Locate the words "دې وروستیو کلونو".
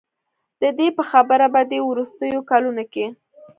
1.71-2.83